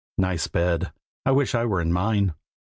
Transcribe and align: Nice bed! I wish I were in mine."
Nice 0.17 0.47
bed! 0.47 0.91
I 1.27 1.31
wish 1.31 1.53
I 1.53 1.63
were 1.65 1.79
in 1.79 1.93
mine." 1.93 2.33